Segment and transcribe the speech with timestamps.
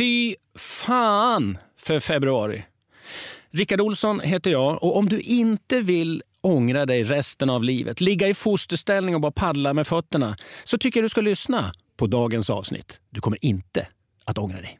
[0.00, 2.64] Fy fan för februari.
[3.50, 8.28] Rickard Olsson heter jag och om du inte vill ångra dig resten av livet, ligga
[8.28, 12.50] i fosterställning och bara paddla med fötterna, så tycker jag du ska lyssna på dagens
[12.50, 13.00] avsnitt.
[13.10, 13.86] Du kommer inte
[14.24, 14.78] att ångra dig.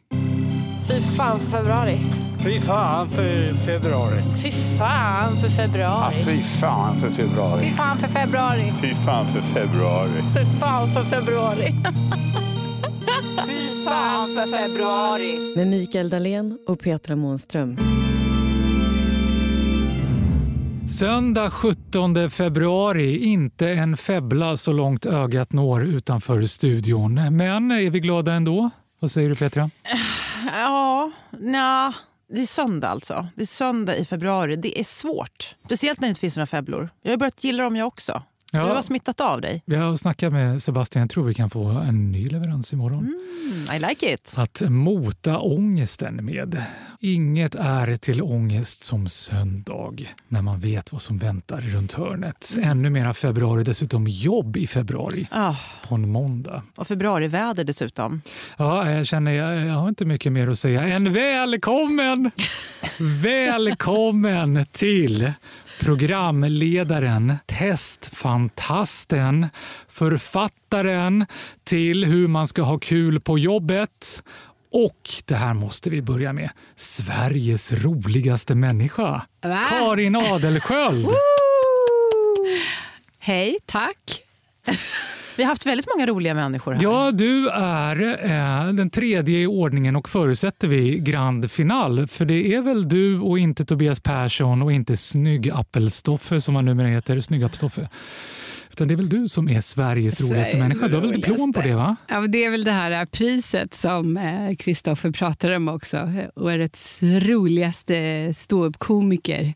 [0.88, 1.98] Fy fan för februari.
[2.44, 4.22] Fy fan för februari.
[4.42, 6.14] Fy fan för februari.
[6.24, 7.64] Fy fan för februari.
[7.64, 8.72] Fy fan för februari.
[8.82, 10.22] Fy fan för februari.
[10.34, 11.74] Fy fan för februari.
[13.84, 15.54] Fan för februari.
[15.56, 17.78] Med Mikael Dahlén och Petra Månström.
[20.98, 27.36] Söndag 17 februari, inte en febbla så långt ögat når utanför studion.
[27.36, 28.70] Men är vi glada ändå?
[29.00, 29.70] Vad säger du Petra?
[30.52, 31.92] Ja, nja.
[32.32, 33.28] Det är söndag alltså.
[33.36, 34.56] Det är söndag i februari.
[34.56, 35.54] Det är svårt.
[35.64, 36.90] Speciellt när det inte finns några febblor.
[37.02, 38.22] Jag har börjat gilla dem jag också.
[38.52, 38.66] Ja.
[38.66, 39.62] Du har smittat av dig.
[39.64, 42.98] Jag har snackat med Sebastian, jag tror vi kan få en ny leverans imorgon.
[43.68, 44.32] Mm, I like it.
[44.36, 46.62] Att mota ångesten med.
[47.00, 49.92] Inget är till ångest som söndag
[50.28, 52.56] när man vet vad som väntar runt hörnet.
[52.62, 55.54] Ännu mera februari, dessutom jobb i februari Ah,
[55.88, 56.62] på en måndag.
[56.76, 58.22] och februariväder dessutom.
[58.56, 62.30] Ja, jag känner jag, jag har inte mycket mer att säga än välkommen!
[63.22, 65.32] välkommen till
[65.80, 67.34] programledaren,
[68.48, 69.48] testfantasten,
[69.88, 71.26] författaren
[71.64, 74.22] till hur man ska ha kul på jobbet
[74.72, 76.50] och det här måste vi börja med.
[76.76, 79.22] Sveriges roligaste människa.
[79.68, 81.06] Karin Adelsköld.
[83.18, 84.22] Hej, tack.
[85.40, 86.82] Vi har haft väldigt många roliga människor här.
[86.82, 92.06] Ja, du är eh, den tredje i ordningen och förutsätter vi grand final.
[92.06, 96.88] För det är väl du och inte Tobias Persson och inte Snygg-Appelstoffe som han numera
[96.88, 97.20] heter.
[97.20, 97.88] Snygg-Appelstoffe.
[98.80, 100.88] Utan det är väl du som är Sveriges roligaste Sveriges människa.
[100.88, 101.96] Du har väl diplom på det va?
[102.08, 104.18] Ja, det är väl det här priset som
[104.58, 106.12] Kristoffer pratar om också.
[106.36, 109.54] Årets roligaste ståuppkomiker.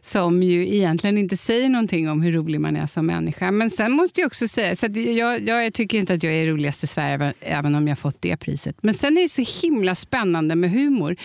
[0.00, 3.50] Som ju egentligen inte säger någonting om hur rolig man är som människa.
[3.50, 6.84] Men sen måste jag också säga, så jag, jag tycker inte att jag är roligast
[6.84, 8.76] i Sverige även om jag fått det priset.
[8.82, 11.16] Men sen är det så himla spännande med humor.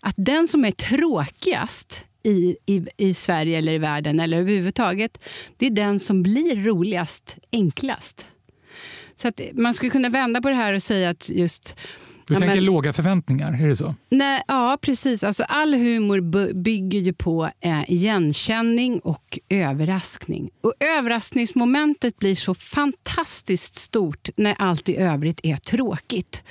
[0.00, 5.18] Att den som är tråkigast i, i, i Sverige eller i världen eller överhuvudtaget,
[5.56, 8.26] det är den som blir roligast enklast.
[9.16, 11.76] Så att man skulle kunna vända på det här och säga att just
[12.26, 13.94] Du Ja, tänker men- låga förväntningar, är det så?
[14.10, 15.24] Nej, ja, precis.
[15.24, 20.50] Alltså, all humor bygger ju på eh, igenkänning och överraskning.
[20.60, 26.42] Och överraskningsmomentet blir så fantastiskt stort när allt i övrigt är tråkigt.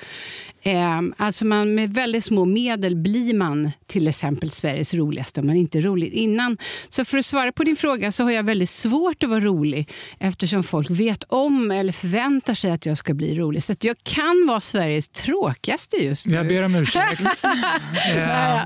[0.65, 5.55] Eh, alltså man, med väldigt små medel blir man till exempel Sveriges roligaste om man
[5.55, 6.57] inte är rolig innan.
[6.89, 9.89] Så för att svara på din fråga så har jag väldigt svårt att vara rolig
[10.19, 13.63] eftersom folk vet om eller förväntar sig att jag ska bli rolig.
[13.63, 16.35] Så att jag kan vara Sveriges tråkigaste just nu.
[16.35, 17.21] Jag ber om ursäkt.
[18.15, 18.61] eh,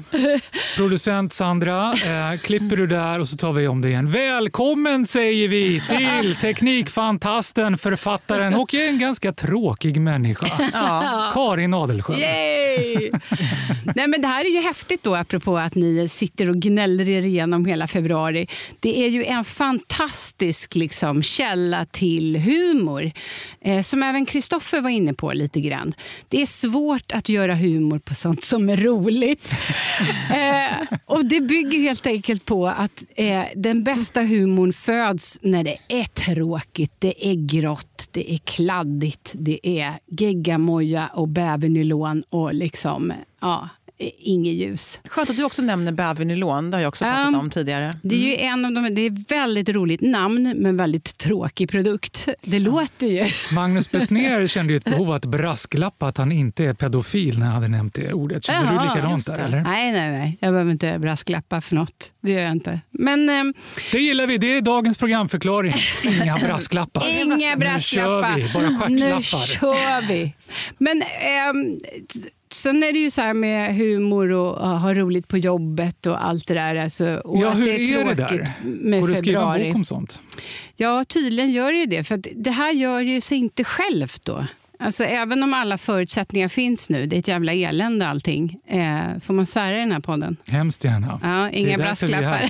[0.75, 4.11] producent Sandra, eh, klipper du där och så tar vi om det igen.
[4.11, 10.47] Välkommen säger vi till teknikfantasten, författaren och en ganska tråkig människa.
[11.33, 12.19] Karin Adelsköld.
[12.19, 13.11] Yay!
[13.95, 17.21] Nej, men det här är ju häftigt då, apropå att ni sitter och gnäller er
[17.21, 18.47] igenom hela februari.
[18.79, 23.11] Det är ju en fantastisk liksom, källa till humor,
[23.61, 25.93] eh, som även Kristoffer var inne på lite grann.
[26.29, 29.53] Det är svårt att göra humor på sånt som är roligt.
[30.31, 35.77] eh, och Det bygger helt enkelt på att eh, den bästa humorn föds när det
[35.87, 41.27] är tråkigt, det är grått, det är kladdigt, det är geggamoja och
[41.77, 43.69] nylon och liksom, ja,
[44.19, 44.99] inget ljus.
[45.05, 46.71] Skönt att du också nämner bävernylon.
[46.71, 47.93] Det har jag också pratat Um, om tidigare.
[48.03, 52.27] Det är ju en av de, det är väldigt roligt namn, men väldigt tråkig produkt.
[52.41, 53.25] Det låter ju...
[53.55, 57.55] Magnus Bettner kände ju ett behov att brasklappa att han inte är pedofil när han
[57.55, 58.43] hade nämnt det ordet.
[58.43, 59.39] Känner Jaha, du likadant där?
[59.39, 59.61] Eller?
[59.61, 60.37] Nej, nej, nej.
[60.41, 62.11] Jag behöver inte brasklappa för något.
[62.21, 62.79] Det gör jag inte.
[62.91, 63.53] Men ehm,
[63.91, 64.37] Det gillar vi.
[64.37, 65.73] Det är dagens programförklaring.
[66.05, 67.03] Inga brasklappar.
[67.21, 68.35] inga Nu kör brasklappar.
[68.35, 68.53] vi.
[68.53, 70.33] Bara Nu kör vi.
[70.77, 71.07] Men t-
[72.53, 76.25] sen är det ju så här med humor och att ha roligt på jobbet och
[76.25, 76.75] allt det där.
[76.75, 78.53] Alltså, och Ja, att hur det är är det där?
[78.61, 80.19] med Går det att skriva en bok om sånt?
[80.75, 82.03] Ja, tydligen gör det ju det.
[82.03, 84.45] För det här gör ju sig inte självt då.
[84.79, 88.59] Alltså, även om alla förutsättningar finns nu, det är ett jävla elände allting.
[88.67, 90.37] Eh, får man svära i den här podden?
[90.47, 91.19] Hemskt gärna.
[91.23, 92.49] Ja, inga brasklappar.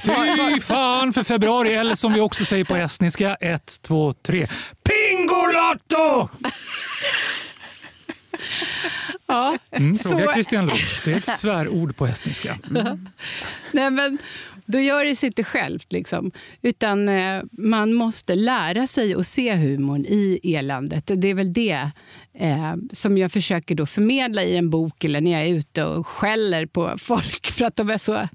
[0.54, 4.48] Fy fan för februari, eller som vi också säger på estniska, ett, två, tre.
[4.84, 6.30] Pingolotto!
[9.28, 9.58] Ja.
[9.72, 11.06] Mm, Så- fråga Christian Luuk.
[11.06, 12.58] Det är ett svärord på estniska.
[13.72, 14.18] Nej, men
[14.66, 15.94] då gör det sig inte självt.
[15.94, 16.32] Liksom.
[16.62, 21.10] Utan eh, man måste lära sig att se humorn i eländet.
[21.10, 21.90] Och det är väl det
[22.34, 26.08] eh, som jag försöker då förmedla i en bok eller när jag är ute och
[26.08, 28.28] skäller på folk för att de är så eh,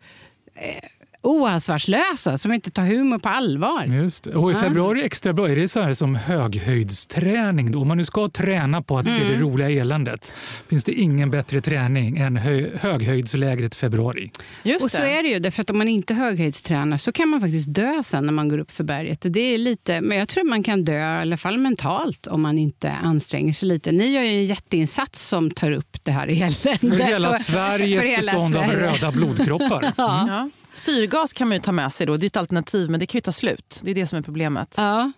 [1.23, 3.85] oansvarslösa, som inte tar humor på allvar.
[3.85, 4.25] Just.
[4.25, 4.31] det.
[4.35, 5.49] Och i februari är extra bra.
[5.49, 7.71] Är det så här som höghöjdsträning?
[7.73, 7.81] Då?
[7.81, 9.33] Om man nu ska träna på att se Mm.
[9.35, 10.33] det roliga eländet
[10.69, 14.31] finns det ingen bättre träning än hö höghöjdslägret februari.
[14.63, 17.41] Just Och så är det ju, därför att om man inte höghöjdstränar så kan man
[17.41, 19.27] faktiskt dö sen när man går upp för berget.
[19.31, 22.59] Det är lite, men jag tror man kan dö, i alla fall mentalt, om man
[22.59, 23.93] inte anstränger sig lite.
[23.93, 26.81] Ni gör ju en jätteinsats som tar upp det här eländet.
[26.81, 28.93] För hela Sveriges för hela bestånd av Sverige.
[28.93, 29.93] röda blodkroppar.
[30.03, 30.51] Ja.
[30.75, 32.17] Syrgas kan man ta med sig då.
[32.17, 33.81] Det är ett alternativ men det kan ju ta slut.
[33.85, 34.75] Det är det som är problemet.
[34.77, 35.13] Ja,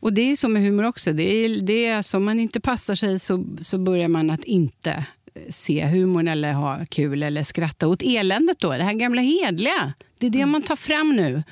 [0.00, 1.12] och det är så med humor också.
[1.12, 4.44] Det är, det är så om man inte passar sig så, så börjar man att
[4.44, 5.04] inte
[5.48, 8.58] se humorn eller ha kul eller skratta åt eländet.
[8.58, 8.70] Då.
[8.72, 9.92] Det här gamla hedliga.
[10.18, 11.42] Det är det man tar fram nu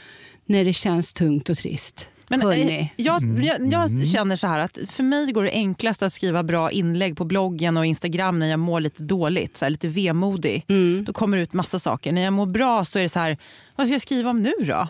[0.46, 2.13] när det känns tungt och trist.
[2.28, 2.92] Men, eh, Hörrni.
[2.96, 6.70] jag, jag, jag känner så här att för mig går det enklast att skriva bra
[6.70, 10.64] inlägg på bloggen och Instagram när jag mår lite dåligt, så här, lite vemodig.
[11.06, 12.12] Då kommer det ut massa saker.
[12.12, 13.38] När jag mår bra så är det så här,
[13.76, 14.88] vad ska jag skriva om nu då?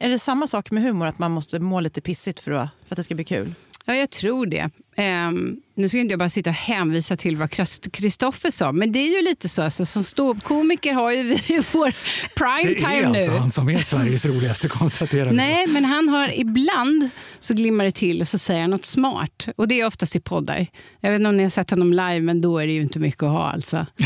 [0.00, 2.94] Är det samma sak med humor, att man måste må lite pissigt för att, för
[2.94, 3.54] att det ska bli kul?
[3.84, 4.70] Ja, jag tror det.
[4.98, 8.92] Ehm, nu ska inte jag bara sitta och hänvisa till vad Krist- Kristoffer sa, men
[8.92, 9.62] det är ju lite så.
[9.62, 11.92] Alltså, som ståuppkomiker har ju vi vår
[12.36, 13.38] prime Det är alltså nu.
[13.38, 15.32] han som är Sveriges roligaste konstaterar.
[15.32, 17.08] Nej, men han har ibland
[17.38, 19.48] så glimmar det till och så säger han något smart.
[19.56, 20.66] Och det är oftast i poddar.
[21.00, 22.98] Jag vet inte om ni har sett honom live, men då är det ju inte
[22.98, 23.86] mycket att ha alltså.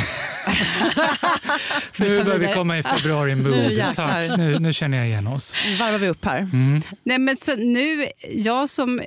[1.99, 3.95] Nu börjar vi komma i februari Nu mood.
[3.95, 5.55] Tack, nu, nu känner jag igen oss.
[5.67, 6.49] Nu varvar vi upp här.
[7.05, 9.01] Nej, men så nu, jag som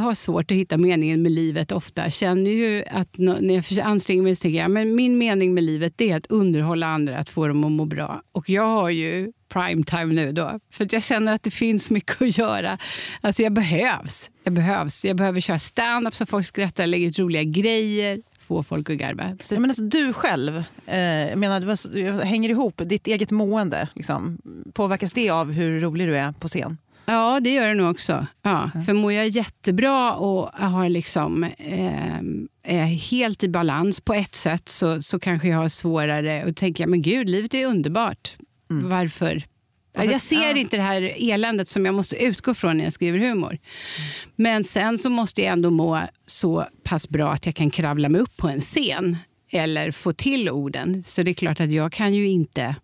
[0.00, 4.36] har svårt att hitta meningen med livet ofta känner ju att när jag anstränger mig
[4.36, 7.48] så tänker jag men min mening med livet det är att underhålla andra, att få
[7.48, 8.22] dem att må bra.
[8.32, 10.60] Och jag har ju prime time nu då.
[10.70, 12.78] För att jag känner att det finns mycket att göra.
[13.20, 14.30] Alltså jag behövs.
[14.44, 15.04] Jag behövs.
[15.04, 19.36] Jag behöver köra stand-up så folk skrattar, lägga ut roliga grejer, få folk att garva.
[19.44, 23.88] Så Ja, men alltså, du själv, eh, jag menar, hänger ihop, ditt eget mående.
[23.94, 24.38] Liksom.
[24.72, 26.78] Påverkas det av hur rolig du är på scen?
[27.06, 28.26] Ja, det gör det nog också.
[28.42, 32.18] Ja, För mår jag jättebra och har liksom, eh,
[32.62, 36.86] är helt i balans på ett sätt så, så kanske jag har svårare att tänka
[36.86, 38.36] men gud, livet är underbart.
[38.68, 39.42] Varför?
[39.92, 40.56] Jag ser ja.
[40.56, 43.58] inte det här eländet som jag måste utgå från när jag skriver humor.
[44.36, 48.20] Men sen så måste jag ändå må så pass bra att jag kan kravla mig
[48.20, 49.16] upp på en scen
[49.50, 51.04] eller få till orden.
[51.06, 52.76] Så det är klart att jag kan ju inte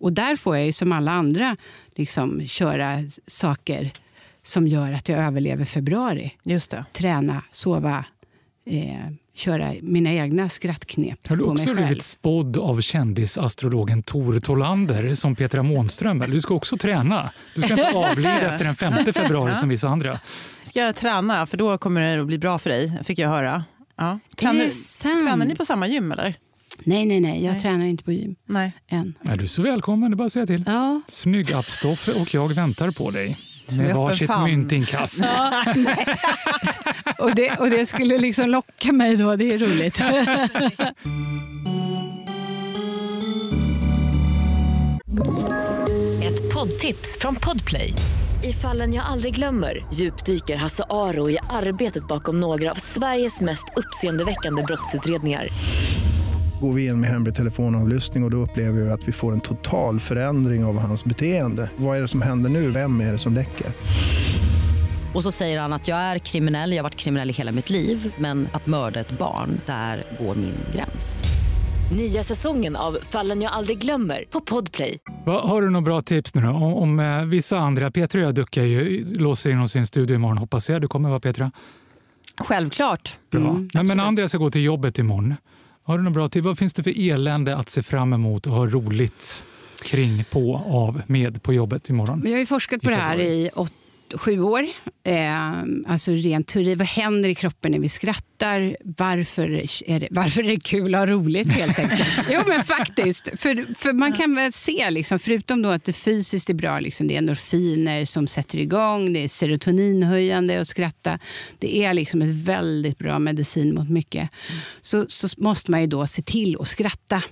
[0.00, 1.56] och där får jag ju som alla andra
[1.94, 3.90] liksom köra saker
[4.42, 6.32] som gör att jag överlever februari.
[6.42, 6.84] Just det.
[6.92, 8.04] Träna, sova,
[8.66, 11.86] eh, köra mina egna skrattknep Har du på mig också själv.
[11.86, 16.18] blivit spådd av kändisastrologen Tor Tolander som Petra Månström?
[16.18, 17.32] Du ska också träna.
[17.54, 20.20] Du ska inte avlida efter den 5 februari som vissa andra.
[20.62, 23.64] Ska jag träna, för då kommer det att bli bra för dig, fick jag höra.
[23.96, 24.18] Ja.
[24.36, 26.34] Tränar, tränar ni på samma gym eller?
[26.84, 27.44] Nej, nej, nej.
[27.44, 28.72] Jag tränar inte på gym Nej.
[28.88, 29.14] än.
[29.22, 30.62] Är du så välkommen, det är bara att säga till.
[30.66, 31.00] Ja.
[31.06, 33.38] Snygg appstoffe och jag väntar på dig.
[33.68, 35.24] Med varsitt myntinkast.
[37.18, 39.36] Och, det, och det skulle liksom locka mig då.
[39.36, 40.00] Det är roligt.
[46.24, 47.92] Ett poddtips från Podplay.
[48.42, 53.64] I fallen jag aldrig glömmer djupdyker Hasse Aro i arbetet bakom några av Sveriges mest
[53.76, 55.48] uppseendeväckande brottsutredningar.
[56.60, 59.40] Går vi in med hemlig telefonavlyssning och, och då upplever vi att vi får en
[59.40, 61.70] total förändring av hans beteende.
[61.76, 62.70] Vad är det som händer nu?
[62.70, 63.66] Vem är det som läcker?
[65.14, 67.70] Och så säger han att jag är kriminell, jag har varit kriminell i hela mitt
[67.70, 71.24] liv men att mörda ett barn, där går min gräns.
[71.96, 74.98] Nya säsongen av Fallen jag aldrig glömmer på Podplay.
[75.26, 76.48] Va, har du några bra tips nu då?
[76.48, 79.86] Om, om eh, vissa andra, Petra och jag duckar ju, låser in oss i en
[79.86, 80.80] studio imorgon hoppas jag.
[80.80, 81.52] Du kommer va Petra?
[82.40, 83.18] Självklart.
[83.30, 83.66] Bra.
[83.74, 85.34] Nej, men andra ska gå till jobbet imorgon.
[85.90, 86.44] Har du några bra tips?
[86.44, 89.44] Vad finns det för elände att se fram emot och ha roligt
[89.84, 92.18] kring, på, av, med på jobbet imorgon?
[92.18, 93.72] Men jag har ju forskat på det här i åt,
[94.14, 94.68] sju år.
[95.04, 96.74] Eh, alltså rent teori.
[96.74, 98.76] Vad händer i kroppen när vi skrattar?
[98.84, 99.50] Varför
[99.90, 102.08] är det, varför är det kul att ha roligt helt enkelt?
[102.30, 103.28] jo men faktiskt.
[103.36, 107.06] För, för man kan väl se, liksom, förutom då att det fysiskt är bra, liksom,
[107.06, 111.18] det är endorfiner som sätter igång, det är serotoninhöjande att skratta.
[111.58, 114.30] Det är liksom ett väldigt bra medicin mot mycket.
[114.80, 117.22] Så, så måste man ju då se till att skratta.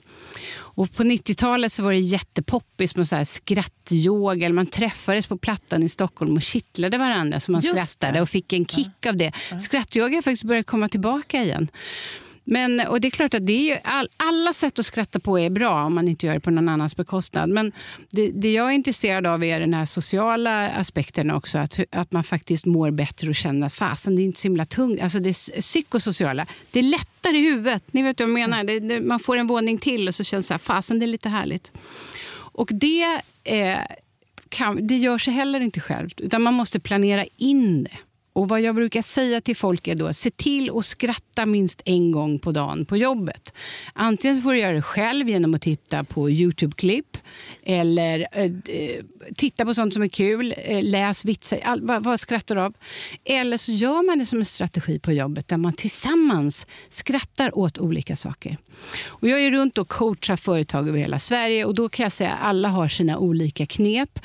[0.78, 4.46] Och på 90-talet så var det jättepoppis med så här skrattyoga.
[4.46, 8.22] Eller man träffades på Plattan i Stockholm och kittlade varandra så man Just skrattade det.
[8.22, 9.32] och fick en kick av det.
[9.60, 11.68] Skrattyoga har faktiskt börjat komma tillbaka igen.
[12.50, 15.38] Men, och det är klart att det är ju all, alla sätt att skratta på
[15.38, 17.48] är bra om man inte gör det på någon annans bekostnad.
[17.50, 17.72] Men
[18.10, 21.58] det, det jag är intresserad av är den här sociala aspekten också.
[21.58, 24.64] Att, att man faktiskt mår bättre och känner att fasen, det är inte så himla
[24.64, 25.02] tungt.
[25.02, 26.46] Alltså det psykosociala.
[26.72, 27.92] Det är lättare i huvudet.
[27.92, 28.64] Ni vet vad jag menar.
[28.64, 31.08] Det, det, man får en våning till och så känns det här, fasen det är
[31.08, 31.72] lite härligt.
[32.52, 33.78] Och det, eh,
[34.48, 36.20] kan, det gör sig heller inte självt.
[36.20, 37.98] Utan man måste planera in det.
[38.38, 42.12] Och vad jag brukar säga till folk är då se till att skratta minst en
[42.12, 43.58] gång på dagen på jobbet.
[43.92, 47.16] Antingen så får du göra det själv genom att titta på Youtube-klipp
[47.62, 49.02] eller eh, eh,
[49.34, 52.74] titta på sånt som är kul, eh, läs vitsar, all, vad, vad skrattar du av?
[53.24, 57.78] Eller så gör man det som en strategi på jobbet där man tillsammans skrattar åt
[57.78, 58.56] olika saker.
[59.06, 62.32] Och jag är runt och coachar företag över hela Sverige och då kan jag säga
[62.32, 64.18] att alla har sina olika knep.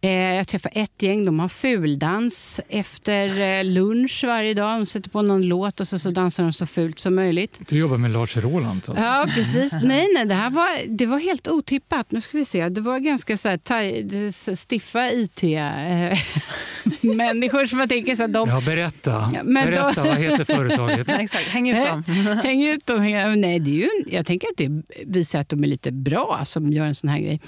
[0.00, 4.80] Eh, jag träffar ett gäng, de har fuldans efter eh, lunch varje dag.
[4.80, 7.60] De sätter på någon låt och så, så dansar de så fult som möjligt.
[7.68, 8.84] Du jobbar med Lars Roland?
[8.88, 9.04] Alltså.
[9.04, 9.72] Ja, precis.
[9.82, 12.12] Nej, nej, det här var, det var helt otippat.
[12.12, 12.68] Nu ska vi se.
[12.68, 14.08] Det var ganska så här, taj,
[14.56, 18.48] stiffa IT-människor som jag tänker så att de...
[18.48, 19.32] Ja, berätta.
[19.44, 20.08] Men berätta, då...
[20.08, 21.10] vad heter företaget?
[21.18, 22.02] Exakt, häng ut dem.
[22.44, 23.02] häng ut dem.
[23.40, 26.72] Nej, det är ju, jag tänker att det visar att de är lite bra som
[26.72, 27.40] gör en sån här grej.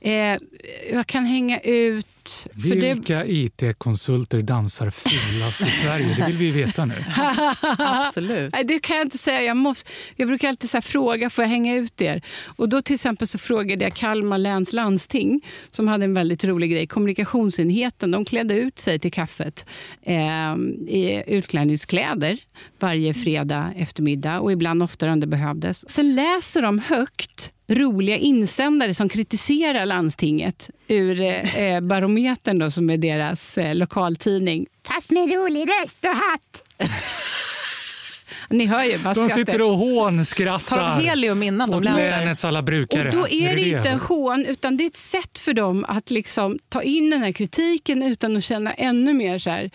[0.00, 0.38] Eh,
[0.92, 2.06] jag kan hänga ut
[2.54, 3.32] vilka det...
[3.32, 6.14] IT-konsulter dansar fulast i Sverige?
[6.16, 6.94] Det vill vi veta nu.
[7.78, 8.52] Absolut.
[8.52, 9.42] Nej, det kan jag inte säga.
[9.42, 12.22] Jag, måste, jag brukar alltid så fråga, får jag hänga ut er?
[12.56, 15.40] Och då till exempel så frågade jag Kalmar läns landsting
[15.70, 16.86] som hade en väldigt rolig grej.
[16.86, 19.66] Kommunikationsenheten de klädde ut sig till kaffet
[20.02, 20.54] eh,
[20.88, 22.38] i utklädningskläder
[22.78, 25.90] varje fredag eftermiddag och ibland oftare om det behövdes.
[25.90, 32.96] Sen läser de högt roliga insändare som kritiserar landstinget ur eh, Barometern då, som är
[32.96, 34.66] deras eh, lokaltidning.
[34.86, 36.90] Fast med rolig röst och hatt.
[38.50, 40.76] Ni hör ju, de sitter och hånskrattar.
[40.76, 42.10] Tar de helium innan de läser?
[42.10, 43.08] länets alla brukare.
[43.08, 45.52] Och då är, är det, det inte en hån, utan det är ett sätt för
[45.52, 49.70] dem att liksom ta in den här kritiken utan att känna ännu mer så här...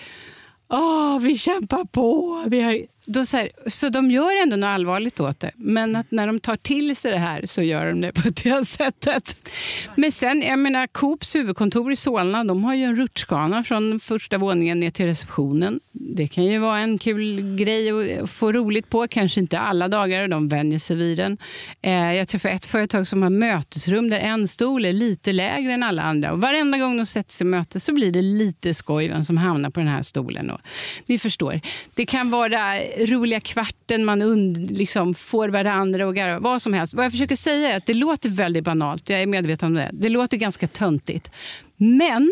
[0.72, 2.44] Åh, vi kämpar på.
[2.48, 2.80] Vi har
[3.12, 5.52] då så, här, så de gör ändå något allvarligt åt det.
[5.56, 8.66] Men att när de tar till sig det här så gör de det på det
[8.68, 9.50] sättet.
[9.96, 14.38] Men sen, jag menar, Coops huvudkontor i Solna de har ju en rutschkana från första
[14.38, 15.80] våningen ner till receptionen.
[15.92, 19.08] Det kan ju vara en kul grej att få roligt på.
[19.08, 21.38] Kanske inte alla dagar, de vänjer sig vid den.
[21.82, 25.84] Eh, jag träffade ett företag som har mötesrum där en stol är lite lägre än
[25.84, 26.32] alla andra.
[26.32, 29.38] Och varenda gång de sätter sig i möte så blir det lite skoj vem som
[29.38, 30.50] hamnar på den här stolen.
[30.50, 30.60] Och
[31.06, 31.62] ni förstår.
[31.96, 36.40] Det kan vara roliga kvarten man und, liksom får varandra och garva.
[36.40, 36.94] Vad som helst.
[36.94, 39.10] Vad jag försöker säga är att det låter väldigt banalt.
[39.10, 39.90] Jag är medveten om det.
[39.94, 41.32] Det låter ganska töntigt.
[41.78, 42.32] Men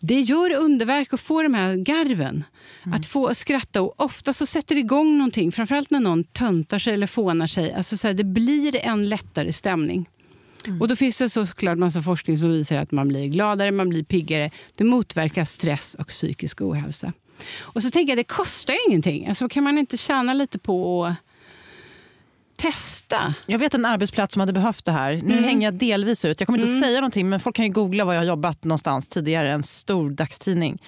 [0.00, 2.44] det gör underverk att få de här garven.
[2.84, 2.96] Mm.
[2.96, 3.82] Att få skratta.
[3.82, 5.52] Och ofta så sätter det igång någonting.
[5.52, 7.72] Framförallt när någon töntar sig eller fånar sig.
[7.72, 10.08] Alltså så här, det blir en lättare stämning.
[10.66, 10.80] Mm.
[10.80, 14.04] Och då finns det såklart massa forskning som visar att man blir gladare, man blir
[14.04, 14.50] piggare.
[14.76, 17.12] Det motverkar stress och psykisk ohälsa.
[17.60, 19.28] Och så tänker jag, det kostar ju ingenting.
[19.28, 21.14] Alltså, kan man inte tjäna lite på att
[22.58, 23.34] testa.
[23.46, 25.12] Jag vet en arbetsplats som hade behövt det här.
[25.12, 25.44] Nu mm.
[25.44, 26.40] hänger jag delvis ut.
[26.40, 26.82] Jag kommer inte mm.
[26.82, 29.52] säga någonting men folk kan ju googla var jag har jobbat någonstans tidigare.
[29.52, 30.82] En stor dagstidning.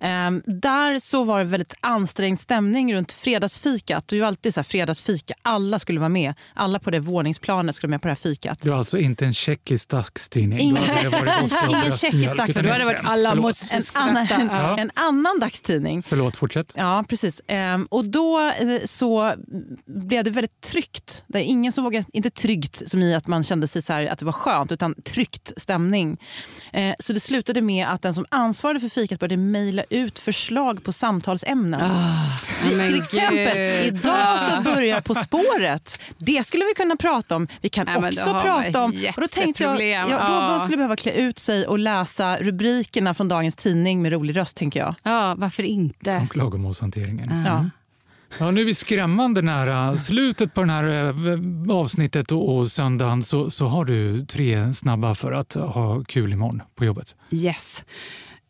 [0.00, 4.08] Um, där så var det väldigt ansträngd stämning runt fredagsfikat.
[4.08, 5.34] Det är ju alltid så här, fredagsfika.
[5.42, 6.34] Alla skulle vara med.
[6.54, 8.60] Alla på det våningsplanet skulle vara med på det här fikat.
[8.60, 10.60] Det var alltså inte en tjeckisk dagstidning?
[10.60, 10.76] Ingen,
[11.68, 12.64] Ingen tjeckisk dagstidning.
[12.64, 14.76] Då hade varit alla måste en, annan, en, ja.
[14.78, 16.02] en annan dagstidning.
[16.02, 16.72] Förlåt, fortsätt.
[16.76, 17.40] Ja, precis.
[17.48, 19.34] Um, och då eh, så
[19.86, 23.68] blev det väldigt tryggt där ingen som vågade, inte tryggt som i att man kände
[23.68, 26.18] sig så här, att det var skönt, utan tryckt stämning.
[26.72, 30.84] Eh, så det slutade med att den som ansvarade för fikat började mejla ut förslag
[30.84, 31.80] på samtalsämnen.
[31.80, 36.00] Oh, Till exempel, idag så börjar På spåret.
[36.18, 37.48] Det skulle vi kunna prata om.
[37.60, 38.90] Vi kan ja, också prata om...
[39.16, 43.28] Och då tänkte jag, ja, då skulle behöva klä ut sig och läsa rubrikerna från
[43.28, 44.56] dagens tidning med rolig röst.
[44.56, 44.94] tänker jag.
[45.02, 46.16] Ja, varför inte?
[46.16, 47.28] Från klagomålshanteringen.
[47.28, 47.46] Uh -huh.
[47.46, 47.70] Ja.
[48.38, 50.84] Ja, nu är vi skrämmande nära slutet på det här
[51.68, 56.32] eh, avsnittet och, och söndagen så, så har du tre snabba för att ha kul
[56.32, 57.16] imorgon på jobbet.
[57.30, 57.84] Yes.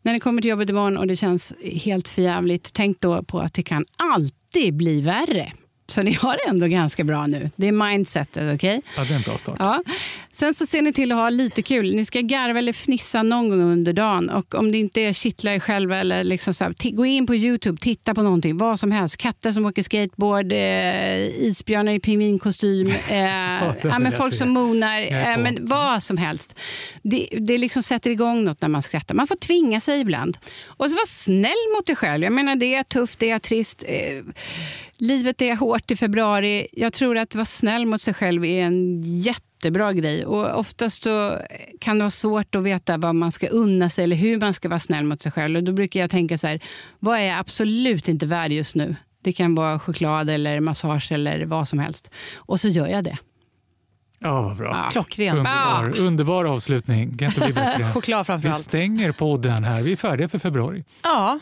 [0.03, 3.53] När ni kommer till jobbet imorgon och det känns helt förjävligt, tänk då på att
[3.53, 5.51] det kan alltid bli värre.
[5.89, 7.49] Så ni har det ändå ganska bra nu.
[7.55, 8.55] Det är mindsetet.
[8.55, 8.81] Okay?
[8.97, 9.55] Ja, det är en bra start.
[9.59, 9.83] Ja.
[10.31, 11.95] Sen så ser ni till att ha lite kul.
[11.95, 14.29] Ni ska garva eller fnissa någon gång under dagen.
[14.29, 17.77] Och om det inte kittlar er själva, eller liksom så här, gå in på Youtube,
[17.81, 18.57] titta på någonting.
[18.57, 19.17] Vad som helst.
[19.17, 23.17] Katter som åker skateboard, eh, isbjörnar i pingvinkostym, eh,
[23.83, 25.01] ja, men folk som monar.
[25.01, 26.59] Eh, men vad som helst.
[27.01, 29.15] Det, det liksom sätter igång något när man skrattar.
[29.15, 30.37] Man får tvinga sig ibland.
[30.67, 32.23] Och så var snäll mot dig själv.
[32.23, 33.83] Jag menar, det är tufft, det är trist.
[33.87, 34.23] Eh,
[34.99, 36.67] Livet är hårt i februari.
[36.71, 40.25] Jag tror att vara snäll mot sig själv är en jättebra grej.
[40.25, 41.39] Och oftast så
[41.79, 44.69] kan det vara svårt att veta vad man ska unna sig eller hur man ska
[44.69, 45.57] vara snäll mot sig själv.
[45.57, 46.59] Och då brukar jag tänka så här,
[46.99, 48.95] vad är jag absolut inte värd just nu?
[49.23, 52.11] Det kan vara choklad eller massage eller vad som helst.
[52.37, 53.17] Och så gör jag det.
[54.19, 54.81] Ja, vad bra.
[54.83, 54.89] Ja.
[54.91, 55.37] Klockren.
[55.37, 57.17] Underbar, underbar avslutning.
[57.17, 57.91] Kan inte bli bättre.
[57.91, 58.63] Choklad framför Vi allt.
[58.63, 59.81] stänger podden här.
[59.81, 60.83] Vi är färdiga för februari.
[61.03, 61.39] Ja,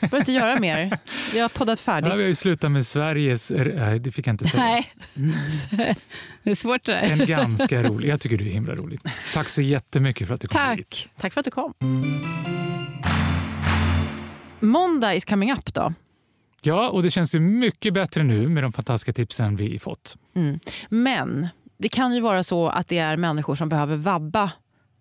[0.00, 0.98] behöver inte göra mer.
[1.32, 2.10] Vi har poddat färdigt.
[2.10, 3.52] Ja, vi har ju slutat med Sveriges...
[3.74, 4.62] Nej, det fick jag inte säga.
[4.64, 5.96] Nej.
[6.42, 7.00] det är svårt det där.
[7.02, 8.08] En ganska rolig.
[8.08, 9.00] Jag tycker du är himla rolig.
[9.34, 10.90] Tack så jättemycket för att du kom hit.
[10.90, 11.08] Tack.
[11.20, 11.72] Tack för att du kom.
[14.60, 15.92] Måndag is coming up då.
[16.62, 20.16] Ja, och det känns ju mycket bättre nu med de fantastiska tipsen vi fått.
[20.36, 20.58] Mm.
[20.88, 24.50] Men det kan ju vara så att det är människor som behöver vabba.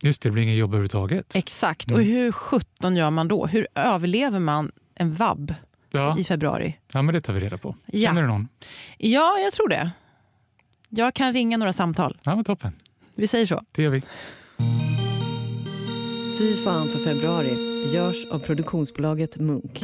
[0.02, 1.36] Just det, det blir ingen jobb överhuvudtaget.
[1.36, 1.88] Exakt.
[1.88, 2.00] Mm.
[2.00, 3.46] Och hur sjutton gör man då?
[3.46, 5.54] Hur överlever man en vabb
[5.92, 6.18] Ja.
[6.20, 6.78] i februari?
[6.94, 7.76] ja, men det tar vi reda på.
[7.86, 8.08] Ja.
[8.10, 8.48] Känner du någon?
[8.98, 9.92] Ja, jag tror det.
[10.90, 12.18] Jag kan ringa några samtal.
[12.24, 12.72] Ja, men toppen.
[13.16, 13.64] Vi säger så.
[13.72, 14.02] Det gör vi.
[16.40, 17.58] Fy fan för februari
[17.94, 19.84] görs av produktionsbolaget Munk.